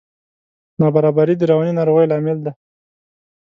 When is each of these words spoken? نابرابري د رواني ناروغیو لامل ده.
نابرابري 0.79 1.35
د 1.37 1.41
رواني 1.51 1.73
ناروغیو 1.79 2.09
لامل 2.11 2.37
ده. 2.45 2.51